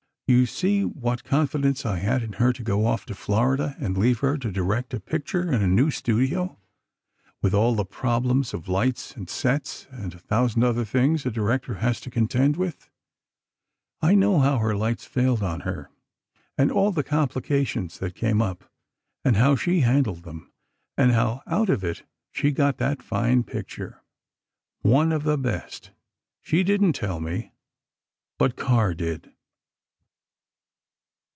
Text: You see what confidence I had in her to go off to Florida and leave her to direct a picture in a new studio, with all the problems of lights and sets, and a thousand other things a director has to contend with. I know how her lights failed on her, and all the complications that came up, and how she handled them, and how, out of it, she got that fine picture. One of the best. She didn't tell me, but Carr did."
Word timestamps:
You 0.33 0.45
see 0.45 0.85
what 0.85 1.25
confidence 1.25 1.85
I 1.85 1.97
had 1.97 2.23
in 2.23 2.31
her 2.39 2.53
to 2.53 2.63
go 2.63 2.85
off 2.85 3.05
to 3.07 3.13
Florida 3.13 3.75
and 3.79 3.97
leave 3.97 4.19
her 4.19 4.37
to 4.37 4.49
direct 4.49 4.93
a 4.93 5.01
picture 5.01 5.51
in 5.51 5.61
a 5.61 5.67
new 5.67 5.91
studio, 5.91 6.57
with 7.41 7.53
all 7.53 7.75
the 7.75 7.83
problems 7.83 8.53
of 8.53 8.69
lights 8.69 9.13
and 9.17 9.29
sets, 9.29 9.87
and 9.91 10.13
a 10.13 10.19
thousand 10.19 10.63
other 10.63 10.85
things 10.85 11.25
a 11.25 11.31
director 11.31 11.73
has 11.73 11.99
to 11.99 12.09
contend 12.09 12.55
with. 12.55 12.89
I 14.01 14.15
know 14.15 14.39
how 14.39 14.59
her 14.59 14.73
lights 14.73 15.03
failed 15.05 15.43
on 15.43 15.59
her, 15.67 15.91
and 16.57 16.71
all 16.71 16.93
the 16.93 17.03
complications 17.03 17.99
that 17.99 18.15
came 18.15 18.41
up, 18.41 18.63
and 19.25 19.35
how 19.35 19.57
she 19.57 19.81
handled 19.81 20.23
them, 20.23 20.53
and 20.97 21.11
how, 21.11 21.41
out 21.45 21.67
of 21.67 21.83
it, 21.83 22.03
she 22.31 22.51
got 22.53 22.77
that 22.77 23.03
fine 23.03 23.43
picture. 23.43 24.01
One 24.79 25.11
of 25.11 25.23
the 25.23 25.37
best. 25.37 25.91
She 26.41 26.63
didn't 26.63 26.93
tell 26.93 27.19
me, 27.19 27.51
but 28.37 28.55
Carr 28.55 28.93
did." 28.93 29.33